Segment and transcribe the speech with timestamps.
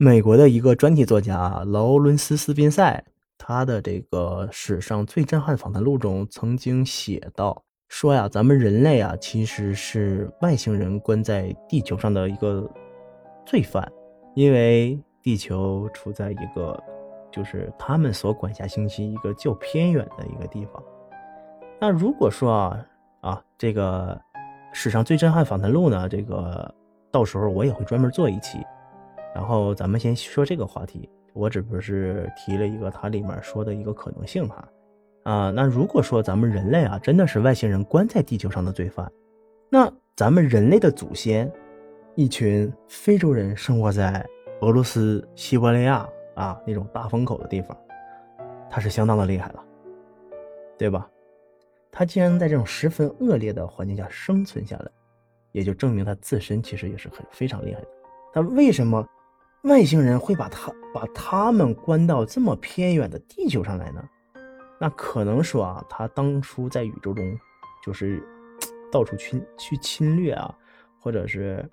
[0.00, 3.04] 美国的一个专题作家劳伦斯·斯宾塞，
[3.36, 12.64] 他的这个史上最震撼访谈录中曾经写到说呀，咱们人类啊，其实是外星人关在地球上的一个
[13.44, 13.90] 罪犯，
[14.36, 16.80] 因为地球处在一个
[17.32, 20.80] 就是他们所管辖星系一个较偏远的一个地方。
[21.80, 22.86] 那如果说啊
[23.20, 24.16] 啊，这个
[24.72, 26.72] 史上最震撼访谈录呢，这个
[27.10, 28.60] 到时候我也会专门做一期。
[29.34, 34.68] 然后咱们先说这个话题，我只不过是提了一个它里面说的一个可能性哈，
[35.22, 39.10] 啊，那如果说咱们人类啊真的是外星人关在地球上的罪犯，
[39.70, 41.50] 那咱们人类的祖先，
[42.16, 44.26] 一群非洲人生活在
[44.60, 47.76] 俄罗斯西伯利亚啊那种大风口的地方，
[48.68, 49.64] 他是相当的厉害了，
[50.76, 51.08] 对吧？
[51.92, 54.90] 他既然在这种十分恶劣的环境下生存下来，
[55.52, 57.88] 也就证明他自身其实也是很非常厉害的。
[58.32, 59.06] 他为什么？
[59.62, 64.02] 外星人会把他把他们关到这么偏远的地球上来呢？
[64.80, 67.36] 那可能说啊，他当初在宇宙中
[67.84, 68.22] 就是
[68.92, 70.54] 到处去去侵略啊，
[71.00, 71.68] 或者是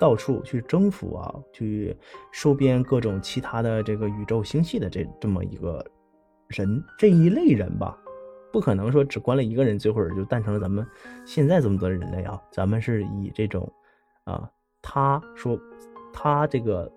[0.00, 1.96] 到处去征服啊，去
[2.32, 5.84] 收编各种其他的这个宇宙星系的这这么一个
[6.48, 7.96] 人这一类人吧，
[8.52, 10.84] 不可能说只关了一个人，最后就诞生了咱们
[11.24, 12.42] 现在这么多人类啊。
[12.50, 13.72] 咱们是以这种
[14.24, 14.50] 啊，
[14.82, 15.56] 他说。
[16.12, 16.90] 他这个，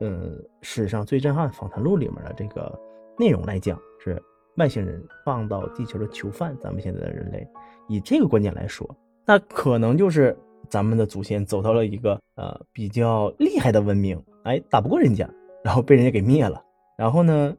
[0.00, 2.78] 嗯，史上最震撼访谈录里面的这个
[3.18, 4.20] 内容来讲，是
[4.56, 6.56] 外星人放到地球的囚犯。
[6.60, 7.46] 咱们现在的人类，
[7.88, 8.88] 以这个观点来说，
[9.24, 10.36] 那可能就是
[10.68, 15.28] 咱们的祖先走到了一个呃比较厉害的文明，哎，打不过人家，
[15.62, 16.62] 然后被人家给灭了。
[16.98, 17.56] 然后呢，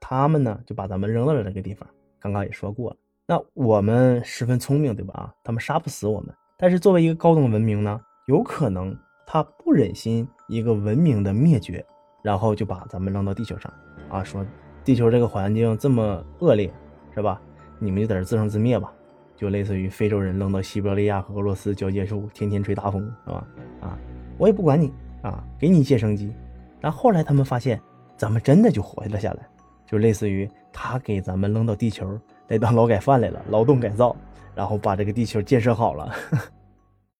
[0.00, 1.88] 他们呢就把咱们扔到了这个地方。
[2.18, 5.14] 刚刚也说过了，那我们十分聪明，对吧？
[5.14, 8.96] 啊，他们杀不死我们，但是作为一个高等文明呢，有可能。
[9.26, 11.84] 他不忍心一个文明的灭绝，
[12.22, 13.70] 然后就把咱们扔到地球上，
[14.08, 14.46] 啊，说
[14.84, 16.72] 地球这个环境这么恶劣，
[17.12, 17.40] 是吧？
[17.80, 18.92] 你们就在这自生自灭吧，
[19.34, 23.46] 就类似于非洲人扔到西伯利亚和俄罗斯交界处，天天吹大风，是吧？
[23.80, 23.98] 啊，
[24.38, 24.92] 我也不管你
[25.22, 26.32] 啊，给你一些生机。
[26.80, 27.80] 但后来他们发现，
[28.16, 29.46] 咱们真的就活了下来，
[29.84, 34.14] 就类似于他给咱们扔到地球来当劳改犯来了，劳动改造，
[34.54, 36.14] 然后把这个地球建设好了。